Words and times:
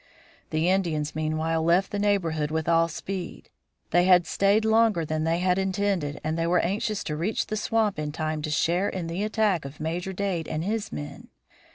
The 0.49 0.67
Indians 0.67 1.13
meanwhile 1.15 1.61
left 1.63 1.91
the 1.91 1.99
neighborhood 1.99 2.49
with 2.49 2.67
all 2.67 2.87
speed. 2.87 3.51
They 3.91 4.05
had 4.05 4.25
stayed 4.25 4.65
longer 4.65 5.05
than 5.05 5.25
they 5.25 5.37
had 5.37 5.59
intended 5.59 6.19
and 6.23 6.39
they 6.39 6.47
were 6.47 6.57
anxious 6.59 7.03
to 7.03 7.15
reach 7.15 7.45
the 7.45 7.55
swamp 7.55 7.99
in 7.99 8.11
time 8.11 8.41
to 8.41 8.49
share 8.49 8.89
in 8.89 9.05
the 9.05 9.21
attack 9.21 9.63
on 9.63 9.73
Major 9.79 10.11
Dade 10.11 10.47
and 10.47 10.63
his 10.63 10.91
men. 10.91 11.27